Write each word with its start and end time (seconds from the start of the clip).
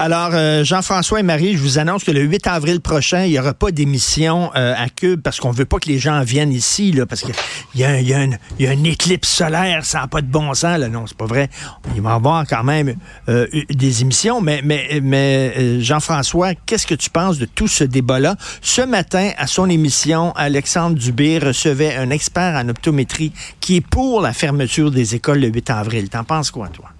Alors, 0.00 0.30
euh, 0.32 0.62
Jean-François 0.62 1.18
et 1.18 1.22
Marie, 1.24 1.56
je 1.56 1.60
vous 1.60 1.80
annonce 1.80 2.04
que 2.04 2.12
le 2.12 2.20
8 2.20 2.46
avril 2.46 2.80
prochain, 2.80 3.24
il 3.24 3.32
n'y 3.32 3.38
aura 3.40 3.52
pas 3.52 3.72
d'émission 3.72 4.52
euh, 4.54 4.72
à 4.76 4.88
Cube 4.88 5.20
parce 5.20 5.40
qu'on 5.40 5.50
veut 5.50 5.64
pas 5.64 5.78
que 5.78 5.88
les 5.88 5.98
gens 5.98 6.22
viennent 6.22 6.52
ici, 6.52 6.92
là, 6.92 7.04
parce 7.04 7.22
qu'il 7.22 7.34
y, 7.74 7.82
a, 7.82 8.00
y, 8.00 8.14
a 8.14 8.72
une 8.72 8.86
éclipse 8.86 9.28
solaire, 9.28 9.84
ça 9.84 10.02
n'a 10.02 10.06
pas 10.06 10.20
de 10.20 10.28
bon 10.28 10.54
sens. 10.54 10.78
Là. 10.78 10.88
Non, 10.88 11.08
c'est 11.08 11.16
pas 11.16 11.26
vrai. 11.26 11.50
Il 11.96 12.02
va 12.02 12.10
y 12.10 12.12
avoir 12.12 12.46
quand 12.46 12.62
même 12.62 12.94
euh, 13.28 13.48
des 13.70 14.02
émissions. 14.02 14.40
Mais, 14.40 14.60
mais, 14.62 15.00
mais 15.02 15.80
Jean-François, 15.80 16.54
qu'est-ce 16.54 16.86
que 16.86 16.94
tu 16.94 17.10
penses 17.10 17.38
de 17.38 17.46
tout 17.46 17.66
ce 17.66 17.82
débat-là? 17.82 18.36
Ce 18.62 18.82
matin, 18.82 19.32
à 19.36 19.48
son 19.48 19.68
émission, 19.68 20.30
Alexandre 20.36 20.96
Dubé 20.96 21.40
recevait 21.40 21.96
un 21.96 22.10
expert 22.10 22.54
en 22.54 22.68
optométrie 22.68 23.32
qui 23.58 23.78
est 23.78 23.86
pour 23.86 24.20
la 24.20 24.32
fermeture 24.32 24.92
des 24.92 25.16
écoles 25.16 25.40
le 25.40 25.48
8 25.48 25.70
avril. 25.70 26.08
T'en 26.08 26.22
penses 26.22 26.52
quoi, 26.52 26.68
toi? 26.68 26.90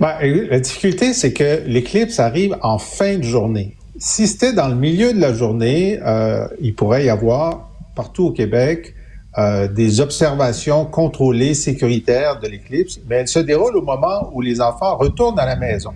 Ben, 0.00 0.14
la 0.50 0.58
difficulté, 0.58 1.12
c'est 1.12 1.32
que 1.32 1.62
l'éclipse 1.66 2.18
arrive 2.18 2.56
en 2.62 2.78
fin 2.78 3.16
de 3.16 3.22
journée. 3.22 3.76
Si 3.96 4.26
c'était 4.26 4.52
dans 4.52 4.68
le 4.68 4.74
milieu 4.74 5.12
de 5.12 5.20
la 5.20 5.32
journée, 5.32 6.00
euh, 6.04 6.46
il 6.60 6.74
pourrait 6.74 7.04
y 7.04 7.08
avoir 7.08 7.70
partout 7.94 8.26
au 8.26 8.32
Québec 8.32 8.94
euh, 9.38 9.68
des 9.68 10.00
observations 10.00 10.84
contrôlées, 10.84 11.54
sécuritaires 11.54 12.40
de 12.40 12.48
l'éclipse, 12.48 13.00
mais 13.08 13.16
elle 13.16 13.28
se 13.28 13.38
déroule 13.38 13.76
au 13.76 13.82
moment 13.82 14.30
où 14.32 14.40
les 14.40 14.60
enfants 14.60 14.96
retournent 14.96 15.38
à 15.38 15.46
la 15.46 15.56
maison. 15.56 15.92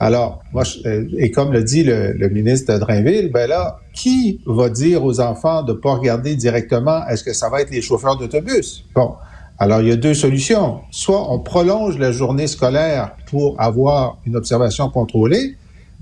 Alors, 0.00 0.42
moi, 0.52 0.62
euh, 0.86 1.04
et 1.18 1.32
comme 1.32 1.52
le 1.52 1.64
dit 1.64 1.82
le, 1.82 2.12
le, 2.12 2.28
ministre 2.28 2.72
de 2.72 2.78
Drainville, 2.78 3.32
ben 3.32 3.48
là, 3.48 3.80
qui 3.92 4.40
va 4.46 4.68
dire 4.68 5.04
aux 5.04 5.18
enfants 5.18 5.64
de 5.64 5.72
pas 5.72 5.94
regarder 5.94 6.36
directement? 6.36 7.04
Est-ce 7.08 7.24
que 7.24 7.32
ça 7.32 7.48
va 7.48 7.62
être 7.62 7.70
les 7.70 7.82
chauffeurs 7.82 8.16
d'autobus? 8.16 8.84
Bon, 8.94 9.14
alors, 9.58 9.80
il 9.80 9.88
y 9.88 9.92
a 9.92 9.96
deux 9.96 10.14
solutions. 10.14 10.80
Soit 10.90 11.32
on 11.32 11.40
prolonge 11.40 11.98
la 11.98 12.12
journée 12.12 12.46
scolaire 12.46 13.16
pour 13.26 13.60
avoir 13.60 14.18
une 14.24 14.36
observation 14.36 14.88
contrôlée, 14.88 15.56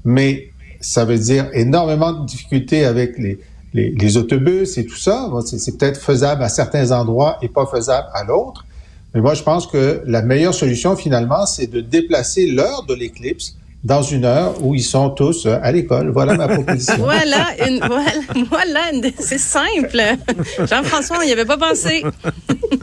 mais 0.05 0.51
ça 0.81 1.07
veut 1.07 1.19
dire 1.19 1.49
énormément 1.55 2.13
de 2.13 2.27
difficultés 2.27 2.85
avec 2.85 3.17
les, 3.19 3.41
les, 3.73 4.17
autobus 4.19 4.77
et 4.77 4.85
tout 4.85 4.97
ça. 4.97 5.31
C'est 5.45 5.79
peut-être 5.79 5.99
faisable 5.99 6.43
à 6.43 6.51
certains 6.51 6.93
endroits 6.93 7.39
et 7.41 7.49
pas 7.49 7.67
faisable 7.67 8.09
à 8.13 8.25
l'autre. 8.25 8.67
Mais 9.15 9.23
moi, 9.23 9.33
je 9.33 9.43
pense 9.43 9.67
que 9.67 10.03
la 10.07 10.21
meilleure 10.21 10.55
solution, 10.55 10.95
finalement, 10.95 11.47
c'est 11.47 11.67
de 11.67 11.81
déplacer 11.81 12.47
l'heure 12.47 12.85
de 12.85 12.93
l'éclipse 12.93 13.57
dans 13.87 14.03
une 14.03 14.25
heure 14.25 14.55
où 14.63 14.75
ils 14.75 14.83
sont 14.83 15.11
tous 15.11 15.47
euh, 15.47 15.59
à 15.63 15.71
l'école. 15.71 16.11
Voilà 16.11 16.35
ma 16.35 16.49
proposition. 16.49 16.97
voilà, 16.99 17.47
une, 17.69 17.79
voilà, 17.79 18.11
voilà 18.51 18.81
c'est 19.21 19.39
simple. 19.39 20.03
Jean-François, 20.59 21.19
on 21.21 21.25
n'y 21.25 21.31
avait 21.31 21.45
pas 21.45 21.57
pensé. 21.57 22.03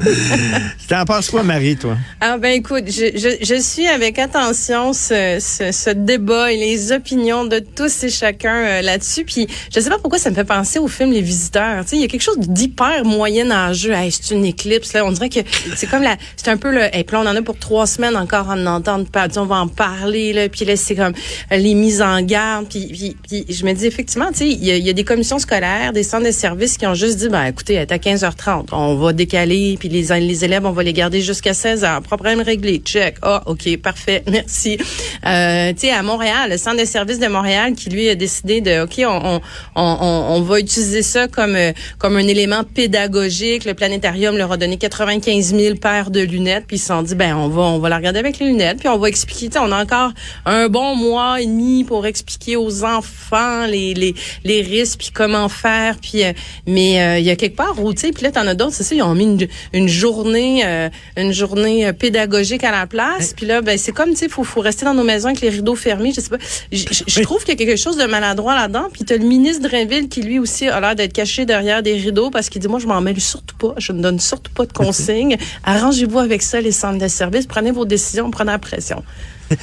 T'en 0.88 1.04
penses 1.04 1.30
quoi, 1.30 1.44
Marie, 1.44 1.76
toi? 1.76 1.98
Ah 2.22 2.38
ben 2.38 2.54
écoute, 2.54 2.86
je, 2.88 3.12
je, 3.16 3.45
je 3.45 3.62
suis 3.62 3.86
avec 3.86 4.18
attention 4.18 4.94
ce, 4.94 5.40
ce, 5.42 5.73
ce, 5.73 5.90
débat 5.90 6.54
et 6.54 6.58
les 6.58 6.94
opinions 6.94 7.44
de 7.44 7.60
tous 7.60 8.06
et 8.06 8.10
chacun 8.10 8.56
euh, 8.56 8.82
là-dessus. 8.82 9.26
Puis 9.26 9.48
je 9.73 9.80
sais 9.82 9.90
pas 9.90 9.98
pourquoi 9.98 10.20
ça 10.20 10.30
me 10.30 10.36
fait 10.36 10.45
penser 10.45 10.80
au 10.80 10.88
film 10.88 11.12
Les 11.12 11.22
Visiteurs. 11.22 11.84
Il 11.92 12.00
y 12.00 12.04
a 12.06 12.08
quelque 12.08 12.22
chose 12.22 12.40
d'hyper 12.40 13.04
moyenâgeux. 13.04 13.92
Hey, 13.92 14.10
c'est 14.10 14.34
une 14.34 14.45
éclipse. 14.45 14.94
Là. 14.94 15.06
On 15.06 15.12
dirait 15.12 15.30
que 15.30 15.40
c'est 15.76 15.88
comme 15.88 16.04
la... 16.04 16.16
C'est 16.38 16.50
un 16.50 16.58
peu 16.58 16.72
le... 16.72 16.84
Hey, 16.95 17.04
puis 17.04 17.17
là, 17.17 17.23
on 17.26 17.28
en 17.28 17.36
a 17.36 17.42
pour 17.42 17.58
trois 17.58 17.88
semaines 17.88 18.16
encore 18.16 18.50
en 18.50 18.66
entendre 18.66 19.06
parler. 19.08 19.38
On 19.38 19.45
va 19.45 19.58
en 19.58 19.67
parler. 19.67 20.32
Là, 20.32 20.48
puis 20.48 20.64
là, 20.64 20.77
c'est 20.77 20.92
comme 20.95 21.14
euh, 21.52 21.58
les 21.58 21.73
mises 21.73 22.02
en 22.02 22.21
garde. 22.21 22.67
Puis, 22.70 23.15
puis, 23.27 23.45
je 23.49 23.65
me 23.65 23.73
dis 23.73 23.86
effectivement, 23.86 24.30
tu 24.31 24.39
sais, 24.39 24.49
il 24.49 24.64
y, 24.64 24.89
a 24.89 24.93
des 24.93 25.04
commissions 25.04 25.39
scolaires, 25.39 25.93
des 25.93 26.04
centres 26.04 26.26
de 26.26 26.31
services 26.31 26.77
qui 26.77 26.87
ont 26.87 26.93
juste 26.93 27.17
dit, 27.17 27.30
ben 27.30 27.45
écoutez, 27.45 27.80
à 27.80 27.86
15h30, 27.86 28.67
on 28.71 28.95
va 28.95 29.14
décaler, 29.14 29.77
puis 29.80 29.89
les, 29.89 30.20
les 30.20 30.45
élèves, 30.45 30.65
on 30.65 30.71
va 30.71 30.83
les 30.83 30.93
garder 30.93 31.21
jusqu'à 31.21 31.53
16 31.53 31.83
h 31.83 32.02
Problème 32.02 32.42
réglé. 32.42 32.82
Check. 32.83 33.17
Ah, 33.21 33.43
OK, 33.45 33.77
parfait. 33.77 34.23
Merci. 34.30 34.77
Euh, 35.26 35.73
tu 35.73 35.80
sais, 35.80 35.92
à 35.92 36.03
Montréal, 36.03 36.52
le 36.52 36.58
centre 36.58 36.80
de 36.80 36.86
services 36.86 37.20
de 37.20 37.27
Montréal 37.27 37.73
qui, 37.73 37.89
lui, 37.89 38.09
a 38.09 38.15
décidé 38.15 38.61
de, 38.61 38.83
OK, 38.83 39.02
on, 39.05 39.36
on, 39.36 39.42
on, 39.76 40.36
on 40.36 40.42
va 40.42 40.59
utiliser 40.59 41.02
ça 41.02 41.27
comme, 41.27 41.55
euh, 41.55 41.71
comme 41.98 42.15
un 42.17 42.27
élément 42.27 42.64
pédagogique. 42.64 43.65
Le 43.65 43.73
planétarium 43.73 44.37
leur 44.37 44.52
a 44.52 44.58
donné 44.58 44.77
95 44.77 45.55
000 45.55 45.76
paires 45.76 46.11
de 46.11 46.21
lunettes, 46.21 46.65
puis 46.67 46.77
ils 46.77 46.80
se 46.80 46.87
sont 46.87 47.02
dit, 47.02 47.15
ben 47.15 47.36
on 47.36 47.48
va, 47.48 47.61
on 47.61 47.80
va 47.80 47.89
la 47.89 47.98
regarder 47.98 48.20
avec 48.20 48.39
les 48.39 48.48
lunettes, 48.48 48.80
puis 48.80 48.89
on 48.89 48.98
va 48.98 49.08
expliquer. 49.08 49.49
On 49.59 49.71
a 49.71 49.82
encore 49.82 50.11
un 50.45 50.67
bon 50.67 50.83
mois 50.95 51.42
et 51.42 51.45
demi 51.45 51.83
pour 51.83 52.05
expliquer 52.05 52.55
aux 52.55 52.83
enfants 52.83 53.66
les, 53.66 53.94
les, 53.94 54.16
les 54.44 54.61
risques, 54.61 54.99
puis 54.99 55.11
comment 55.14 55.49
faire. 55.49 55.98
Puis, 56.02 56.23
euh, 56.23 56.33
mais 56.67 57.02
euh, 57.02 57.20
il 57.20 57.26
y 57.26 57.30
a 57.30 57.36
quelque 57.36 57.55
part 57.55 57.82
où, 57.83 57.94
tu 57.94 58.02
sais, 58.02 58.11
puis 58.11 58.23
là, 58.23 58.32
t'en 58.32 58.45
as 58.48 58.55
d'autres, 58.55 58.73
c'est 58.73 58.83
ça, 58.83 58.95
ils 58.95 59.02
ont 59.02 59.16
mis 59.16 59.23
une, 59.23 59.48
une 59.73 59.88
journée, 59.88 60.64
euh, 60.66 60.89
une 61.17 61.32
journée 61.32 61.92
pédagogique 61.94 62.64
à 62.64 62.71
la 62.71 62.88
place. 62.88 63.33
Puis 63.33 63.45
là, 63.45 63.61
ben 63.61 63.77
c'est 63.77 63.92
comme, 63.92 64.11
tu 64.11 64.17
sais, 64.17 64.30
faut, 64.30 64.44
faut 64.44 64.61
rester 64.61 64.86
dans 64.86 64.94
nos 64.94 65.04
maisons 65.04 65.30
avec 65.30 65.42
les 65.42 65.49
rideaux 65.49 65.76
fermés. 65.76 66.11
Je 66.16 66.21
sais 66.21 66.30
pas. 66.30 66.38
Je 66.71 67.21
trouve 67.21 67.44
qu'il 67.44 67.60
y 67.60 67.64
a 67.64 67.65
quelque 67.65 67.80
chose 67.80 67.98
de 67.98 68.05
maladroit 68.05 68.55
là-dedans. 68.55 68.88
Puis 68.92 69.05
t'as 69.05 69.17
le 69.17 69.26
ministre 69.26 69.67
Drainville 69.67 70.10
qui 70.10 70.21
lui 70.21 70.39
aussi 70.39 70.67
a 70.67 70.80
l'air 70.80 70.95
d'être 70.95 71.14
caché 71.14 71.45
derrière 71.45 71.83
des 71.83 71.94
rideaux 71.94 72.30
parce 72.30 72.50
qu'il 72.50 72.61
dit 72.61 72.67
moi 72.67 72.80
je 72.80 72.88
m'en 72.88 73.02
mêle 73.02 73.20
surtout 73.20 73.55
pas, 73.55 73.73
je 73.77 73.92
ne 73.92 74.02
donne 74.02 74.20
surtout 74.20 74.52
pas 74.52 74.65
de 74.65 74.73
consignes. 74.83 75.38
Arrangez-vous 75.64 76.20
avec 76.20 76.42
ça 76.42 76.61
les 76.61 76.71
centres 76.71 77.00
de 77.00 77.08
service, 77.08 77.45
prenez 77.45 77.71
vos 77.71 77.86
décisions, 77.86 78.30
prenez 78.32 78.52
la 78.52 78.60
pression. 78.60 79.04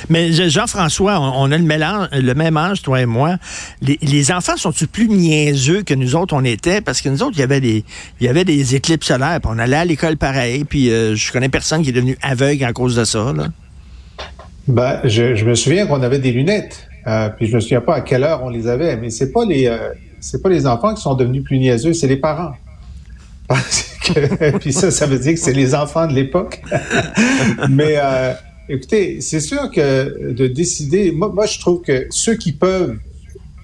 Mais 0.08 0.32
Jean-François, 0.32 1.20
on 1.20 1.50
a 1.50 1.58
le, 1.58 1.64
mélange, 1.64 2.08
le 2.12 2.34
même 2.34 2.56
âge, 2.56 2.82
toi 2.82 3.00
et 3.00 3.06
moi. 3.06 3.36
Les, 3.82 4.32
enfants 4.32 4.56
sont-ils 4.56 4.88
plus 4.88 5.08
niaiseux 5.08 5.82
que 5.82 5.94
nous 5.94 6.14
autres 6.14 6.34
on 6.34 6.44
était? 6.44 6.80
Parce 6.80 7.00
que 7.00 7.08
nous 7.08 7.22
autres, 7.22 7.36
il 7.36 7.41
y 8.20 8.28
avait 8.28 8.44
des, 8.44 8.74
éclipses 8.74 9.06
solaires, 9.06 9.40
puis 9.40 9.50
on 9.52 9.58
allait 9.58 9.76
à 9.76 9.84
l'école 9.84 10.16
pareil, 10.16 10.64
puis 10.64 10.90
euh, 10.90 11.14
je 11.14 11.32
connais 11.32 11.48
personne 11.48 11.82
qui 11.82 11.90
est 11.90 11.92
devenu 11.92 12.16
aveugle 12.22 12.64
à 12.64 12.72
cause 12.72 12.96
de 12.96 13.04
ça. 13.04 13.32
Ben, 14.69 15.00
je, 15.04 15.44
me 15.44 15.54
souviens 15.54 15.86
qu'on 15.86 16.02
avait 16.02 16.19
des 16.19 16.32
lunettes, 16.32 16.86
euh, 17.06 17.28
puis 17.30 17.46
je 17.46 17.54
me 17.54 17.60
souviens 17.60 17.80
pas 17.80 17.96
à 17.96 18.00
quelle 18.02 18.24
heure 18.24 18.42
on 18.42 18.50
les 18.50 18.69
avait, 18.69 18.96
mais 18.96 19.10
c'est 19.10 19.32
pas 19.32 19.44
les, 19.44 19.66
euh, 19.66 19.92
c'est 20.20 20.42
pas 20.42 20.48
les 20.48 20.66
enfants 20.66 20.94
qui 20.94 21.02
sont 21.02 21.14
devenus 21.14 21.42
plus 21.42 21.58
niaiseux, 21.58 21.92
c'est 21.92 22.06
les 22.06 22.16
parents. 22.16 22.52
Puis 24.60 24.72
ça, 24.72 24.90
ça 24.90 25.06
veut 25.06 25.19
dire 25.19 25.34
que 25.34 25.38
c'est 25.38 25.52
les 25.52 25.74
enfants 25.74 26.06
de 26.06 26.14
l'époque. 26.14 26.62
mais 27.69 27.96
Écoutez, 28.72 29.20
c'est 29.20 29.41
sûr 29.41 29.69
que 29.72 30.32
de 30.32 30.47
décider, 30.47 31.10
moi, 31.10 31.44
je 31.44 31.58
trouve 31.58 31.82
que 31.82 32.06
ceux 32.10 32.36
qui 32.36 32.53
peuvent 32.53 32.98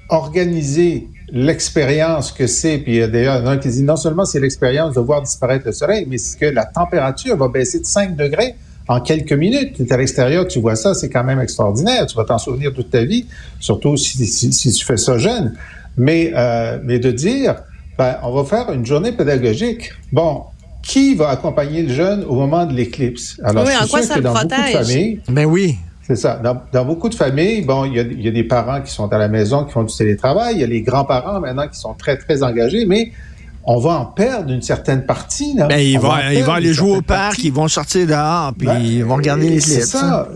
organiser 0.09 1.06
l'expérience 1.31 2.33
que 2.33 2.49
c'est, 2.49 2.78
puis 2.78 2.97
il 2.97 2.99
y 2.99 3.27
a 3.27 3.56
qui 3.59 3.69
disent 3.69 3.84
non 3.84 3.94
seulement 3.94 4.25
c'est 4.25 4.41
l'expérience 4.41 4.97
de 4.97 5.00
voir 5.00 5.22
disparaître 5.22 5.65
le 5.65 5.71
soleil, 5.71 6.06
mais 6.11 6.19
c'est 6.19 6.37
que 6.37 6.47
la 6.47 6.65
température 6.65 7.37
va 7.37 7.47
baisser 7.47 7.78
de 7.78 7.84
5 7.84 8.17
degrés 8.17 8.56
en 8.89 9.00
quelques 9.00 9.33
minutes. 9.33 9.75
Tu 9.77 9.84
es 9.84 9.93
à 9.93 9.97
l'extérieur, 9.97 10.49
tu 10.49 10.59
vois 10.59 10.75
ça, 10.75 10.93
c'est 10.93 11.09
quand 11.09 11.23
même 11.23 11.41
extraordinaire. 11.41 12.06
Tu 12.06 12.17
vas 12.17 12.25
t'en 12.25 12.38
souvenir 12.38 12.75
toute 12.75 12.91
ta 12.91 13.05
vie, 13.05 13.27
surtout 13.61 13.97
si, 13.97 14.27
si, 14.27 14.53
si 14.53 14.73
tu 14.73 14.84
fais 14.84 14.97
ça 14.97 15.19
jeune. 15.19 15.55
Mais, 15.97 16.33
euh, 16.34 16.81
mais 16.83 16.99
de 16.99 17.12
dire, 17.12 17.62
ben, 17.97 18.17
on 18.25 18.33
va 18.33 18.44
faire 18.44 18.73
une 18.73 18.84
journée 18.84 19.12
pédagogique. 19.12 19.93
Bon, 20.12 20.47
qui 20.87 21.15
va 21.15 21.31
accompagner 21.31 21.83
le 21.83 21.93
jeune 21.93 22.25
au 22.25 22.35
moment 22.35 22.65
de 22.65 22.73
l'éclipse? 22.73 23.41
Alors, 23.43 23.67
oui, 23.67 23.73
en 23.81 23.87
quoi 23.87 24.03
ça 24.03 24.15
que 24.15 24.21
dans 24.21 24.33
protège? 24.33 24.59
beaucoup 24.59 24.79
de 24.79 24.85
familles, 24.85 25.21
ben 25.29 25.45
oui. 25.45 25.77
C'est 26.03 26.17
ça. 26.17 26.37
Dans, 26.37 26.63
dans, 26.73 26.85
beaucoup 26.85 27.09
de 27.09 27.17
familles, 27.17 27.63
bon, 27.63 27.85
il 27.85 27.95
y, 27.95 27.99
a, 27.99 28.03
il 28.03 28.25
y, 28.25 28.29
a, 28.29 28.31
des 28.31 28.45
parents 28.45 28.81
qui 28.81 28.93
sont 28.93 29.13
à 29.13 29.19
la 29.19 29.27
maison, 29.27 29.65
qui 29.65 29.73
font 29.73 29.83
du 29.83 29.93
télétravail. 29.93 30.55
Il 30.55 30.61
y 30.61 30.65
a 30.65 30.69
les 30.69 30.83
grands-parents 30.83 31.41
maintenant 31.41 31.67
qui 31.67 31.79
sont 31.79 31.95
très, 31.95 32.17
très 32.17 32.45
engagés, 32.45 32.87
mais 32.87 33.11
on 33.65 33.81
va 33.81 33.99
en 33.99 34.05
perdre 34.05 34.53
une 34.53 34.62
certaine 34.62 35.05
partie. 35.05 35.55
Là. 35.55 35.67
Ben, 35.67 35.79
ils, 35.79 35.99
vont, 35.99 36.12
ils 36.33 36.44
vont 36.44 36.53
aller 36.53 36.73
jouer 36.73 36.99
au 36.99 37.03
parc, 37.03 37.43
ils 37.43 37.53
vont 37.53 37.67
sortir 37.67 38.06
dehors, 38.06 38.53
puis 38.56 38.69
ben, 38.69 38.79
ils 38.79 39.05
vont 39.05 39.17
regarder 39.17 39.50
les 39.50 39.61
C'est 39.61 39.81
ça. 39.81 40.29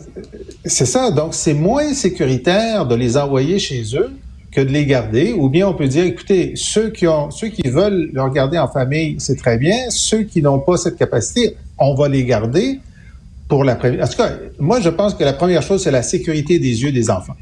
C'est 0.64 0.86
ça. 0.86 1.12
Donc, 1.12 1.34
c'est 1.34 1.54
moins 1.54 1.94
sécuritaire 1.94 2.86
de 2.86 2.96
les 2.96 3.16
envoyer 3.16 3.60
chez 3.60 3.84
eux 3.94 4.10
que 4.52 4.60
de 4.60 4.70
les 4.70 4.84
garder, 4.84 5.32
ou 5.32 5.48
bien 5.48 5.68
on 5.68 5.74
peut 5.74 5.86
dire, 5.86 6.04
écoutez, 6.04 6.52
ceux 6.56 6.90
qui 6.90 7.06
ont, 7.06 7.30
ceux 7.30 7.48
qui 7.48 7.68
veulent 7.68 8.10
le 8.12 8.22
regarder 8.22 8.58
en 8.58 8.68
famille, 8.68 9.16
c'est 9.18 9.36
très 9.36 9.58
bien. 9.58 9.90
Ceux 9.90 10.22
qui 10.24 10.42
n'ont 10.42 10.58
pas 10.58 10.76
cette 10.76 10.96
capacité, 10.96 11.56
on 11.78 11.94
va 11.94 12.08
les 12.08 12.24
garder 12.24 12.80
pour 13.48 13.64
la. 13.64 13.74
En 13.74 14.08
tout 14.08 14.16
cas, 14.16 14.32
moi, 14.58 14.80
je 14.80 14.88
pense 14.88 15.14
que 15.14 15.22
la 15.22 15.32
première 15.34 15.62
chose, 15.62 15.82
c'est 15.82 15.90
la 15.90 16.02
sécurité 16.02 16.58
des 16.58 16.82
yeux 16.82 16.92
des 16.92 17.10
enfants. 17.10 17.36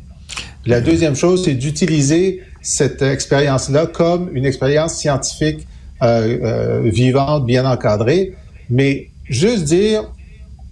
La 0.66 0.80
deuxième 0.80 1.16
chose, 1.16 1.44
c'est 1.44 1.54
d'utiliser 1.54 2.42
cette 2.60 3.00
expérience-là 3.00 3.86
comme 3.86 4.28
une 4.34 4.44
expérience 4.44 4.94
scientifique 4.94 5.66
euh, 6.02 6.38
euh, 6.42 6.90
vivante, 6.90 7.46
bien 7.46 7.64
encadrée. 7.64 8.34
Mais 8.68 9.08
juste 9.24 9.64
dire, 9.64 10.04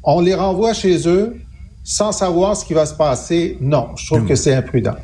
on 0.04 0.20
les 0.20 0.34
renvoie 0.34 0.74
chez 0.74 1.08
eux, 1.08 1.36
sans 1.88 2.10
savoir 2.10 2.56
ce 2.56 2.64
qui 2.64 2.74
va 2.74 2.84
se 2.84 2.94
passer, 2.94 3.56
non, 3.60 3.90
je 3.96 4.06
trouve 4.06 4.26
que 4.26 4.34
c'est 4.34 4.52
imprudent. 4.52 4.96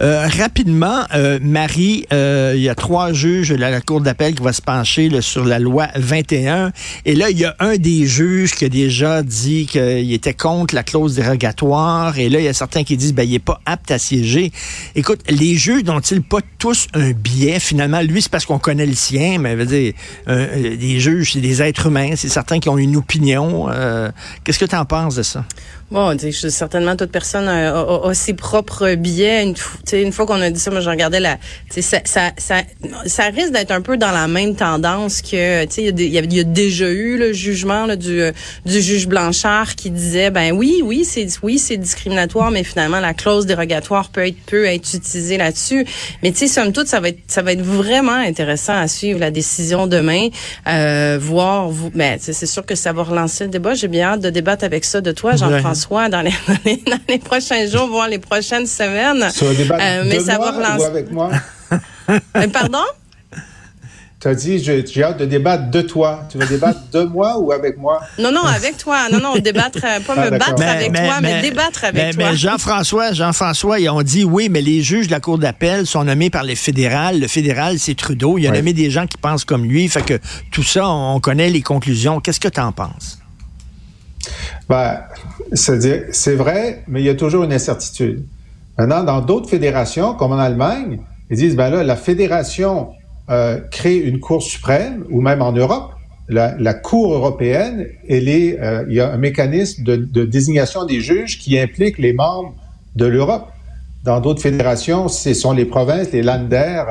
Euh, 0.00 0.26
rapidement, 0.26 1.04
euh, 1.14 1.38
Marie, 1.40 2.06
euh, 2.12 2.54
il 2.56 2.62
y 2.62 2.68
a 2.68 2.74
trois 2.74 3.12
juges 3.12 3.50
de 3.50 3.54
la 3.54 3.80
Cour 3.80 4.00
d'appel 4.00 4.34
qui 4.34 4.42
va 4.42 4.52
se 4.52 4.60
pencher 4.60 5.08
sur 5.20 5.44
la 5.44 5.60
loi 5.60 5.86
21. 5.94 6.72
Et 7.04 7.14
là, 7.14 7.30
il 7.30 7.38
y 7.38 7.44
a 7.44 7.54
un 7.60 7.76
des 7.76 8.06
juges 8.06 8.50
qui 8.56 8.64
a 8.64 8.68
déjà 8.68 9.22
dit 9.22 9.66
qu'il 9.66 10.12
était 10.12 10.34
contre 10.34 10.74
la 10.74 10.82
clause 10.82 11.14
dérogatoire. 11.14 12.18
Et 12.18 12.28
là, 12.28 12.40
il 12.40 12.44
y 12.44 12.48
a 12.48 12.52
certains 12.52 12.82
qui 12.82 12.96
disent 12.96 13.14
ben, 13.14 13.22
il 13.22 13.30
n'est 13.30 13.38
pas 13.38 13.60
apte 13.64 13.92
à 13.92 13.98
siéger. 14.00 14.50
Écoute, 14.96 15.20
les 15.30 15.54
juges 15.54 15.84
n'ont-ils 15.84 16.22
pas 16.22 16.40
tous 16.58 16.88
un 16.94 17.12
biais? 17.12 17.60
Finalement, 17.60 18.00
lui, 18.00 18.22
c'est 18.22 18.30
parce 18.30 18.44
qu'on 18.44 18.58
connaît 18.58 18.86
le 18.86 18.94
sien, 18.94 19.38
mais 19.38 19.54
veut 19.54 19.66
dire, 19.66 19.92
les 20.26 20.98
juges, 20.98 21.34
c'est 21.34 21.40
des 21.40 21.62
êtres 21.62 21.86
humains. 21.86 22.16
C'est 22.16 22.28
certains 22.28 22.58
qui 22.58 22.68
ont 22.68 22.78
une 22.78 22.96
opinion. 22.96 23.68
Qu'est-ce 24.42 24.58
que 24.58 24.64
tu 24.64 24.74
en 24.74 24.84
penses 24.84 25.14
de 25.14 25.22
ça? 25.22 25.44
Bon, 25.90 26.16
je, 26.32 26.48
certainement 26.48 26.96
toute 26.96 27.10
personne 27.10 27.48
a, 27.48 28.14
ses 28.14 28.34
propres 28.34 28.94
biais. 28.94 29.42
Une, 29.42 29.54
une 29.92 30.12
fois 30.12 30.26
qu'on 30.26 30.40
a 30.40 30.50
dit 30.50 30.60
ça, 30.60 30.70
moi 30.70 30.80
je 30.80 30.90
regardais 30.90 31.20
la, 31.20 31.38
ça, 31.70 31.98
ça, 32.04 32.32
ça, 32.36 32.62
ça 33.06 33.24
risque 33.24 33.52
d'être 33.52 33.70
un 33.70 33.80
peu 33.80 33.96
dans 33.96 34.10
la 34.10 34.28
même 34.28 34.54
tendance 34.54 35.22
que, 35.22 35.64
tu 35.64 35.70
sais, 35.70 35.84
il 35.84 36.08
y, 36.08 36.18
a 36.38 36.44
déjà 36.44 36.88
eu 36.88 37.16
le 37.16 37.32
jugement 37.32 37.86
là, 37.86 37.96
du, 37.96 38.20
du 38.64 38.80
juge 38.80 39.06
Blanchard 39.06 39.74
qui 39.74 39.90
disait, 39.90 40.30
ben 40.30 40.52
oui, 40.52 40.82
oui, 40.84 41.04
c'est 41.04 41.26
oui, 41.42 41.58
c'est 41.58 41.76
discriminatoire, 41.76 42.50
mais 42.50 42.64
finalement 42.64 43.00
la 43.00 43.14
clause 43.14 43.46
dérogatoire 43.46 44.08
peut 44.10 44.26
être 44.26 44.36
peut 44.46 44.64
être 44.66 44.94
utilisée 44.94 45.36
là-dessus. 45.36 45.86
Mais 46.22 46.32
tu 46.32 46.38
sais, 46.38 46.46
somme 46.48 46.72
toute, 46.72 46.86
ça 46.86 47.00
va 47.00 47.08
être 47.08 47.20
ça 47.28 47.42
va 47.42 47.52
être 47.52 47.62
vraiment 47.62 48.12
intéressant 48.12 48.76
à 48.76 48.88
suivre 48.88 49.18
la 49.20 49.30
décision 49.30 49.86
demain, 49.86 50.28
euh, 50.68 51.18
voir, 51.20 51.68
vous, 51.68 51.90
ben 51.90 52.18
c'est 52.20 52.46
sûr 52.46 52.64
que 52.64 52.74
ça 52.74 52.92
va 52.92 53.02
relancer 53.02 53.44
le 53.44 53.50
débat. 53.50 53.74
J'ai 53.74 53.88
bien 53.88 54.12
hâte 54.12 54.20
de 54.20 54.30
débattre 54.30 54.64
avec 54.64 54.84
ça 54.84 55.00
de 55.00 55.12
toi, 55.12 55.36
Jean-François 55.36 56.08
dans 56.48 56.56
les, 56.64 56.76
dans 56.76 57.00
les, 57.08 57.18
prochains 57.18 57.66
jours, 57.66 57.88
voire 57.88 58.08
les 58.08 58.18
prochaines 58.18 58.66
semaines. 58.66 59.28
Ça 59.30 59.44
euh, 59.44 60.04
mais 60.06 60.20
ça 60.20 60.38
va 60.38 60.52
relancer. 60.52 60.86
avec 60.86 61.10
moi? 61.10 61.30
Euh, 62.36 62.48
pardon? 62.48 62.84
Tu 64.20 64.28
as 64.28 64.34
dit, 64.34 64.62
j'ai 64.62 65.02
hâte 65.02 65.18
de 65.18 65.24
débattre 65.24 65.70
de 65.70 65.80
toi. 65.80 66.28
Tu 66.30 66.36
veux 66.36 66.46
débattre 66.46 66.80
de 66.92 67.02
moi 67.04 67.38
ou 67.38 67.50
avec 67.50 67.78
moi? 67.78 68.00
Non, 68.18 68.30
non, 68.30 68.44
avec 68.44 68.76
toi. 68.76 69.08
Non, 69.10 69.18
non, 69.20 69.36
débattre, 69.36 69.78
euh, 69.82 70.00
pas 70.06 70.14
ah, 70.18 70.30
me 70.30 70.38
battre 70.38 70.62
avec 70.62 70.92
toi, 70.92 71.20
mais, 71.22 71.40
débattre 71.40 71.84
avec 71.84 72.14
toi. 72.14 72.30
Mais 72.30 72.36
Jean-François, 72.36 73.14
Jean-François, 73.14 73.80
ils 73.80 73.88
ont 73.88 74.02
dit 74.02 74.24
oui, 74.24 74.50
mais 74.50 74.60
les 74.60 74.82
juges 74.82 75.06
de 75.06 75.12
la 75.12 75.20
Cour 75.20 75.38
d'appel 75.38 75.86
sont 75.86 76.04
nommés 76.04 76.28
par 76.28 76.42
les 76.42 76.56
fédérales. 76.56 77.20
Le 77.20 77.26
fédéral, 77.26 77.78
c'est 77.78 77.94
Trudeau. 77.94 78.36
Il 78.36 78.46
a 78.46 78.50
nommé 78.50 78.74
des 78.74 78.90
gens 78.90 79.06
qui 79.06 79.16
pensent 79.16 79.46
comme 79.46 79.64
lui. 79.64 79.88
Fait 79.88 80.04
que 80.04 80.20
tout 80.52 80.62
ça, 80.62 80.86
on 80.86 81.20
connaît 81.20 81.48
les 81.48 81.62
conclusions. 81.62 82.20
Qu'est-ce 82.20 82.40
que 82.40 82.48
tu 82.48 82.60
en 82.60 82.72
penses? 82.72 83.18
Ben, 84.68 85.00
c'est 85.54 86.34
vrai, 86.34 86.82
mais 86.88 87.00
il 87.00 87.06
y 87.06 87.08
a 87.08 87.14
toujours 87.14 87.44
une 87.44 87.52
incertitude. 87.52 88.24
Maintenant, 88.78 89.04
dans 89.04 89.20
d'autres 89.20 89.48
fédérations, 89.48 90.14
comme 90.14 90.32
en 90.32 90.38
Allemagne, 90.38 90.98
ils 91.30 91.36
disent, 91.36 91.56
ben 91.56 91.70
là, 91.70 91.84
la 91.84 91.96
fédération 91.96 92.88
euh, 93.30 93.60
crée 93.70 93.96
une 93.96 94.20
Cour 94.20 94.42
suprême, 94.42 95.04
ou 95.10 95.20
même 95.20 95.42
en 95.42 95.52
Europe, 95.52 95.92
la, 96.28 96.74
Cour 96.74 97.14
européenne, 97.14 97.86
euh, 98.10 98.84
il 98.88 98.94
y 98.94 99.00
a 99.00 99.12
un 99.12 99.16
mécanisme 99.18 99.84
de, 99.84 100.24
désignation 100.24 100.84
des 100.86 101.00
juges 101.00 101.38
qui 101.38 101.58
implique 101.58 101.98
les 101.98 102.12
membres 102.12 102.54
de 102.96 103.06
l'Europe. 103.06 103.48
Dans 104.04 104.20
d'autres 104.20 104.42
fédérations, 104.42 105.08
ce 105.08 105.34
sont 105.34 105.52
les 105.52 105.66
provinces, 105.66 106.12
les 106.12 106.22
Länder, 106.22 106.82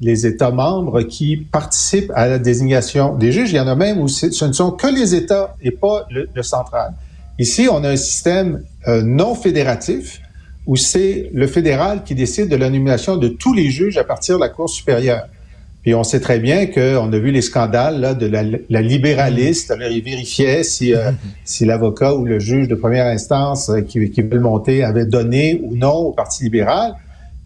les 0.00 0.26
États 0.26 0.50
membres 0.50 1.02
qui 1.02 1.36
participent 1.36 2.12
à 2.14 2.26
la 2.26 2.38
désignation 2.38 3.14
des 3.14 3.32
juges. 3.32 3.52
Il 3.52 3.56
y 3.56 3.60
en 3.60 3.68
a 3.68 3.76
même 3.76 4.00
où 4.00 4.08
ce 4.08 4.44
ne 4.44 4.52
sont 4.52 4.72
que 4.72 4.88
les 4.88 5.14
États 5.14 5.54
et 5.62 5.70
pas 5.70 6.06
le 6.10 6.42
central. 6.42 6.92
Ici, 7.38 7.68
on 7.70 7.82
a 7.84 7.90
un 7.90 7.96
système 7.96 8.62
euh, 8.88 9.02
non 9.02 9.34
fédératif 9.34 10.20
où 10.66 10.76
c'est 10.76 11.30
le 11.32 11.46
fédéral 11.46 12.04
qui 12.04 12.14
décide 12.14 12.48
de 12.48 12.56
la 12.56 12.70
nomination 12.70 13.16
de 13.16 13.28
tous 13.28 13.54
les 13.54 13.70
juges 13.70 13.96
à 13.98 14.04
partir 14.04 14.36
de 14.36 14.40
la 14.40 14.48
Cour 14.48 14.68
supérieure. 14.68 15.26
Puis 15.82 15.94
on 15.94 16.04
sait 16.04 16.20
très 16.20 16.38
bien 16.38 16.66
qu'on 16.66 17.12
a 17.12 17.18
vu 17.18 17.32
les 17.32 17.42
scandales 17.42 18.00
là, 18.00 18.14
de 18.14 18.26
la, 18.26 18.44
la 18.70 18.82
libéraliste. 18.82 19.72
Alors, 19.72 19.88
ils 19.88 20.02
vérifiaient 20.02 20.62
si, 20.62 20.94
euh, 20.94 21.10
si 21.44 21.64
l'avocat 21.64 22.14
ou 22.14 22.24
le 22.24 22.38
juge 22.38 22.68
de 22.68 22.76
première 22.76 23.06
instance 23.06 23.68
euh, 23.68 23.80
qui, 23.80 24.10
qui 24.10 24.22
veut 24.22 24.36
le 24.36 24.40
monter 24.40 24.84
avait 24.84 25.06
donné 25.06 25.60
ou 25.64 25.74
non 25.74 25.94
au 25.94 26.12
Parti 26.12 26.44
libéral. 26.44 26.94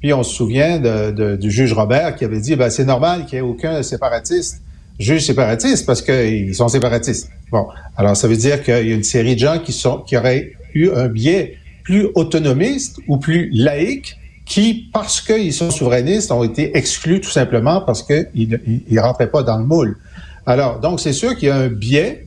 Puis 0.00 0.12
on 0.12 0.22
se 0.22 0.34
souvient 0.34 0.78
de, 0.78 1.10
de, 1.10 1.36
du 1.36 1.50
juge 1.50 1.72
Robert 1.72 2.16
qui 2.16 2.26
avait 2.26 2.40
dit 2.40 2.54
ben, 2.56 2.68
c'est 2.68 2.84
normal 2.84 3.24
qu'il 3.24 3.40
n'y 3.40 3.46
ait 3.46 3.50
aucun 3.50 3.82
séparatiste 3.82 4.60
juge 4.98 5.24
séparatiste 5.24 5.86
parce 5.86 6.02
qu'ils 6.02 6.54
sont 6.54 6.68
séparatistes. 6.68 7.30
Bon, 7.50 7.66
alors 7.96 8.16
ça 8.16 8.28
veut 8.28 8.36
dire 8.36 8.62
qu'il 8.62 8.74
y 8.74 8.92
a 8.92 8.94
une 8.94 9.02
série 9.02 9.34
de 9.34 9.40
gens 9.40 9.58
qui 9.58 9.72
sont 9.72 9.98
qui 9.98 10.16
auraient 10.16 10.52
eu 10.74 10.90
un 10.90 11.08
biais 11.08 11.56
plus 11.84 12.08
autonomiste 12.14 12.98
ou 13.06 13.18
plus 13.18 13.50
laïque 13.52 14.16
qui, 14.44 14.88
parce 14.92 15.20
qu'ils 15.20 15.52
sont 15.52 15.70
souverainistes, 15.70 16.30
ont 16.30 16.44
été 16.44 16.76
exclus 16.76 17.20
tout 17.20 17.30
simplement 17.30 17.80
parce 17.80 18.02
qu'ils 18.02 18.60
ne 18.88 19.00
rentraient 19.00 19.30
pas 19.30 19.42
dans 19.42 19.58
le 19.58 19.64
moule. 19.64 19.98
Alors, 20.46 20.80
donc 20.80 21.00
c'est 21.00 21.12
sûr 21.12 21.36
qu'il 21.36 21.48
y 21.48 21.50
a 21.50 21.56
un 21.56 21.68
biais 21.68 22.26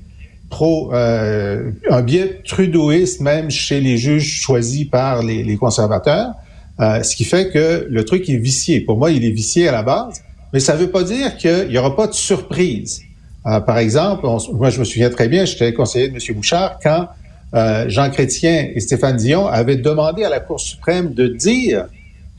pro, 0.49 0.93
euh, 0.93 1.71
un 1.89 2.01
biais 2.01 2.41
trudeauiste 2.45 3.21
même 3.21 3.49
chez 3.49 3.79
les 3.79 3.97
juges 3.97 4.41
choisis 4.41 4.85
par 4.85 5.23
les, 5.23 5.43
les 5.43 5.57
conservateurs, 5.57 6.33
euh, 6.79 7.01
ce 7.03 7.15
qui 7.15 7.23
fait 7.23 7.49
que 7.49 7.87
le 7.89 8.05
truc 8.05 8.29
est 8.29 8.37
vicié. 8.37 8.81
Pour 8.81 8.97
moi, 8.97 9.11
il 9.11 9.23
est 9.23 9.31
vicié 9.31 9.67
à 9.69 9.71
la 9.71 9.83
base, 9.83 10.21
mais 10.53 10.59
ça 10.59 10.75
ne 10.75 10.79
veut 10.79 10.89
pas 10.89 11.03
dire 11.03 11.37
qu'il 11.37 11.67
n'y 11.67 11.77
aura 11.77 11.95
pas 11.95 12.07
de 12.07 12.13
surprise. 12.13 13.01
Euh, 13.45 13.59
par 13.59 13.77
exemple, 13.77 14.25
moi 14.53 14.69
je 14.69 14.79
me 14.79 14.83
souviens 14.83 15.09
très 15.09 15.27
bien, 15.27 15.45
j'étais 15.45 15.73
conseiller 15.73 16.09
de 16.09 16.13
M. 16.13 16.35
Bouchard 16.35 16.79
quand 16.81 17.07
euh, 17.55 17.85
Jean 17.87 18.09
Chrétien 18.09 18.69
et 18.73 18.79
Stéphane 18.79 19.17
Dion 19.17 19.47
avaient 19.47 19.77
demandé 19.77 20.23
à 20.23 20.29
la 20.29 20.39
Cour 20.39 20.59
suprême 20.59 21.13
de 21.13 21.27
dire 21.27 21.85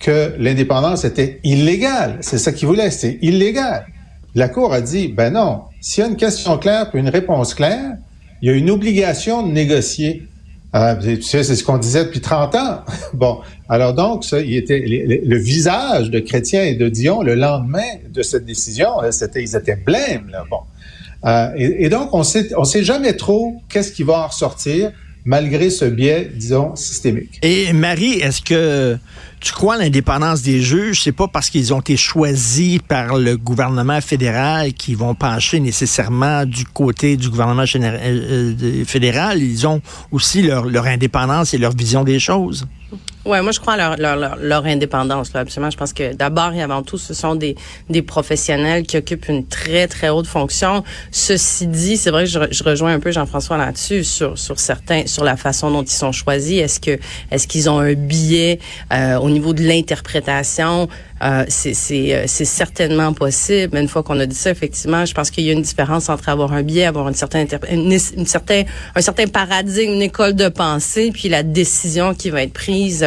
que 0.00 0.34
l'indépendance 0.38 1.04
était 1.04 1.40
illégale. 1.44 2.18
C'est 2.20 2.38
ça 2.38 2.52
qu'ils 2.52 2.68
voulaient, 2.68 2.90
c'était 2.90 3.18
illégal. 3.22 3.86
La 4.34 4.48
Cour 4.48 4.72
a 4.72 4.80
dit, 4.80 5.08
ben 5.08 5.32
non, 5.32 5.62
s'il 5.80 6.02
y 6.02 6.06
a 6.06 6.10
une 6.10 6.16
question 6.16 6.56
claire 6.58 6.90
puis 6.90 7.00
une 7.00 7.08
réponse 7.08 7.54
claire, 7.54 7.96
il 8.40 8.48
y 8.48 8.52
a 8.52 8.54
une 8.54 8.70
obligation 8.70 9.46
de 9.46 9.52
négocier. 9.52 10.28
Euh, 10.74 10.94
tu 10.96 11.22
sais, 11.22 11.42
c'est 11.42 11.56
ce 11.56 11.64
qu'on 11.64 11.78
disait 11.78 12.04
depuis 12.04 12.20
30 12.20 12.54
ans. 12.54 12.84
bon, 13.14 13.40
alors 13.68 13.92
donc, 13.92 14.24
ça, 14.24 14.40
il 14.40 14.56
était 14.56 14.78
le, 14.78 15.36
visage 15.36 16.10
de 16.10 16.20
Chrétien 16.20 16.62
et 16.62 16.74
de 16.74 16.88
Dion 16.88 17.22
le 17.22 17.34
lendemain 17.34 17.98
de 18.08 18.22
cette 18.22 18.44
décision, 18.44 18.88
c'était, 19.10 19.42
ils 19.42 19.56
étaient 19.56 19.76
blêmes. 19.76 20.28
Là. 20.30 20.44
Bon, 20.48 20.60
euh, 21.26 21.48
et, 21.56 21.84
et, 21.84 21.88
donc 21.88 22.14
on 22.14 22.22
sait, 22.22 22.50
on 22.56 22.64
sait 22.64 22.84
jamais 22.84 23.14
trop 23.14 23.60
qu'est-ce 23.68 23.92
qui 23.92 24.04
va 24.04 24.20
en 24.20 24.26
ressortir 24.28 24.92
malgré 25.24 25.70
ce 25.70 25.84
biais, 25.84 26.30
disons, 26.34 26.74
systémique. 26.76 27.38
Et 27.42 27.72
Marie, 27.72 28.14
est-ce 28.14 28.40
que 28.40 28.98
tu 29.40 29.52
crois 29.52 29.76
l'indépendance 29.76 30.42
des 30.42 30.60
juges? 30.60 31.02
C'est 31.02 31.12
pas 31.12 31.28
parce 31.28 31.50
qu'ils 31.50 31.72
ont 31.72 31.80
été 31.80 31.96
choisis 31.96 32.78
par 32.86 33.16
le 33.16 33.36
gouvernement 33.36 34.00
fédéral 34.00 34.72
qu'ils 34.72 34.96
vont 34.96 35.14
pencher 35.14 35.60
nécessairement 35.60 36.44
du 36.44 36.64
côté 36.64 37.16
du 37.16 37.28
gouvernement 37.28 37.64
euh, 37.74 38.56
euh, 38.62 38.84
fédéral. 38.84 39.42
Ils 39.42 39.66
ont 39.66 39.80
aussi 40.10 40.42
leur 40.42 40.86
indépendance 40.86 41.54
et 41.54 41.58
leur 41.58 41.74
vision 41.74 42.04
des 42.04 42.18
choses. 42.18 42.66
Ouais, 43.26 43.42
moi 43.42 43.52
je 43.52 43.60
crois 43.60 43.74
à 43.74 43.96
leur, 43.96 44.16
leur, 44.16 44.36
leur, 44.36 44.64
indépendance 44.64 45.34
là, 45.34 45.40
absolument. 45.40 45.70
Je 45.70 45.76
pense 45.76 45.92
que 45.92 46.14
d'abord 46.14 46.52
et 46.54 46.62
avant 46.62 46.82
tout, 46.82 46.96
ce 46.96 47.12
sont 47.12 47.34
des, 47.34 47.54
des 47.90 48.00
professionnels 48.00 48.84
qui 48.84 48.96
occupent 48.96 49.28
une 49.28 49.46
très 49.46 49.86
très 49.88 50.08
haute 50.08 50.26
fonction. 50.26 50.84
Ceci 51.10 51.66
dit, 51.66 51.98
c'est 51.98 52.10
vrai 52.10 52.24
que 52.24 52.30
je, 52.30 52.38
je, 52.50 52.64
rejoins 52.64 52.94
un 52.94 52.98
peu 52.98 53.12
Jean-François 53.12 53.58
là-dessus 53.58 54.04
sur 54.04 54.38
sur 54.38 54.58
certains 54.58 55.06
sur 55.06 55.22
la 55.22 55.36
façon 55.36 55.70
dont 55.70 55.82
ils 55.82 55.90
sont 55.90 56.12
choisis. 56.12 56.60
Est-ce 56.60 56.80
que 56.80 56.98
est-ce 57.30 57.46
qu'ils 57.46 57.68
ont 57.68 57.78
un 57.78 57.92
biais 57.92 58.58
euh, 58.92 59.18
au 59.18 59.28
niveau 59.28 59.52
de 59.52 59.62
l'interprétation? 59.62 60.88
Euh, 61.22 61.44
c'est 61.48 61.74
euh, 61.92 62.24
c'est 62.26 62.44
certainement 62.44 63.12
possible. 63.12 63.70
Mais 63.72 63.82
une 63.82 63.88
fois 63.88 64.02
qu'on 64.02 64.18
a 64.18 64.26
dit 64.26 64.34
ça, 64.34 64.50
effectivement, 64.50 65.04
je 65.04 65.14
pense 65.14 65.30
qu'il 65.30 65.44
y 65.44 65.50
a 65.50 65.52
une 65.52 65.62
différence 65.62 66.08
entre 66.08 66.28
avoir 66.28 66.52
un 66.52 66.62
biais, 66.62 66.86
avoir 66.86 67.08
une 67.08 67.14
certaine 67.14 67.46
une, 67.70 67.92
une 67.92 68.26
certain 68.26 68.62
un 68.94 69.00
certain 69.00 69.26
paradigme, 69.26 69.92
une 69.92 70.02
école 70.02 70.34
de 70.34 70.48
pensée, 70.48 71.10
puis 71.12 71.28
la 71.28 71.42
décision 71.42 72.14
qui 72.14 72.30
va 72.30 72.42
être 72.42 72.52
prise 72.52 73.06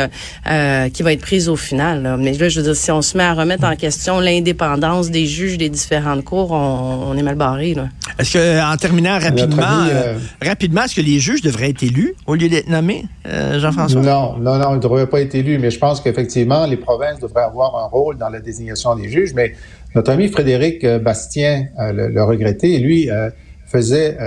euh, 0.49 0.89
qui 0.89 1.03
va 1.03 1.13
être 1.13 1.21
prise 1.21 1.49
au 1.49 1.55
final. 1.55 2.17
Mais 2.19 2.33
là, 2.33 2.49
je 2.49 2.59
veux 2.59 2.65
dire, 2.65 2.75
si 2.75 2.91
on 2.91 3.01
se 3.01 3.17
met 3.17 3.23
à 3.23 3.33
remettre 3.33 3.65
en 3.65 3.75
question 3.75 4.19
l'indépendance 4.19 5.09
des 5.09 5.25
juges 5.25 5.57
des 5.57 5.69
différentes 5.69 6.23
cours, 6.23 6.51
on, 6.51 7.07
on 7.11 7.17
est 7.17 7.23
mal 7.23 7.35
barré. 7.35 7.75
Est-ce 8.19 8.33
que, 8.33 8.73
en 8.73 8.77
terminant 8.77 9.17
rapidement, 9.19 9.85
euh, 9.89 10.17
rapidement, 10.41 10.83
est-ce 10.83 10.95
que 10.95 11.01
les 11.01 11.19
juges 11.19 11.41
devraient 11.41 11.69
être 11.69 11.83
élus 11.83 12.13
au 12.27 12.35
lieu 12.35 12.49
d'être 12.49 12.69
nommés, 12.69 13.05
euh, 13.25 13.59
Jean-François? 13.59 14.01
Non, 14.01 14.35
non, 14.37 14.57
non, 14.57 14.71
ils 14.71 14.75
ne 14.75 14.81
devraient 14.81 15.07
pas 15.07 15.21
être 15.21 15.33
élus, 15.33 15.57
mais 15.57 15.71
je 15.71 15.79
pense 15.79 16.01
qu'effectivement, 16.01 16.65
les 16.65 16.77
provinces 16.77 17.19
devraient 17.19 17.43
avoir 17.43 17.75
un 17.77 17.87
rôle 17.87 18.02
dans 18.13 18.29
la 18.29 18.39
désignation 18.39 18.95
des 18.95 19.09
juges. 19.09 19.33
Mais 19.33 19.53
notre 19.95 20.11
ami 20.11 20.27
Frédéric 20.27 20.85
Bastien, 20.85 21.67
le, 21.79 22.09
le, 22.09 22.23
regretté, 22.23 22.79
lui, 22.79 23.09
faisait 23.67 24.17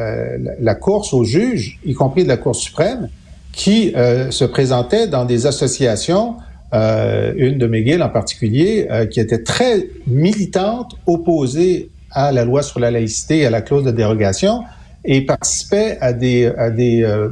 la 0.60 0.74
course 0.74 1.12
aux 1.12 1.24
juges, 1.24 1.78
y 1.84 1.94
compris 1.94 2.24
de 2.24 2.28
la 2.28 2.36
Cour 2.36 2.54
suprême, 2.54 3.08
qui 3.56 3.94
euh, 3.96 4.30
se 4.30 4.44
présentaient 4.44 5.08
dans 5.08 5.24
des 5.24 5.46
associations, 5.46 6.36
euh, 6.74 7.32
une 7.36 7.56
de 7.56 7.66
McGill 7.66 8.02
en 8.02 8.10
particulier, 8.10 8.86
euh, 8.90 9.06
qui 9.06 9.18
était 9.18 9.42
très 9.42 9.88
militante, 10.06 10.92
opposée 11.06 11.88
à 12.10 12.32
la 12.32 12.44
loi 12.44 12.62
sur 12.62 12.80
la 12.80 12.90
laïcité 12.90 13.38
et 13.38 13.46
à 13.46 13.50
la 13.50 13.62
clause 13.62 13.82
de 13.82 13.90
dérogation. 13.90 14.62
et 15.06 15.26
euh, 15.28 17.28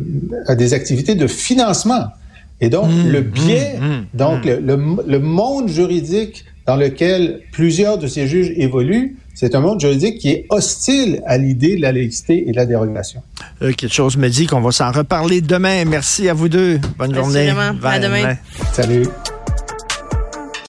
à 0.47 0.55
des 0.55 0.75
activités 0.75 1.15
de 1.15 1.27
financement. 1.27 2.07
Et 2.61 2.69
donc, 2.69 2.89
Mmh, 2.91 3.09
le 3.11 3.21
biais, 3.21 3.77
mmh, 3.79 3.85
mmh, 3.85 4.07
donc 4.15 4.45
le, 4.45 4.59
le, 4.61 4.79
le 5.07 5.19
monde 5.19 5.69
juridique 5.69 6.45
dans 6.67 6.77
lequel 6.77 7.41
plusieurs 7.53 7.99
de 7.99 8.07
ces 8.07 8.27
juges 8.27 8.53
évoluent, 8.57 9.17
c'est 9.35 9.55
un 9.55 9.61
monde 9.61 9.81
juridique 9.81 10.19
qui 10.19 10.31
est 10.31 10.47
hostile 10.49 11.21
à 11.27 11.37
l'idée 11.37 11.77
de 11.77 11.83
la 11.83 11.93
laïcité 11.93 12.49
et 12.49 12.53
de 12.53 12.57
la 12.57 12.65
dérogation. 12.67 13.21
Euh, 13.63 13.73
quelque 13.73 13.93
chose 13.93 14.17
me 14.17 14.29
dit 14.29 14.47
qu'on 14.47 14.61
va 14.61 14.71
s'en 14.71 14.93
reparler 14.93 15.41
demain. 15.41 15.85
Merci 15.85 16.29
à 16.29 16.35
vous 16.35 16.49
deux. 16.49 16.79
Bonne 16.97 17.15
journée. 17.15 17.49
Assurément. 17.51 17.79
À 17.83 17.99
demain. 17.99 18.37
Salut. 18.73 19.07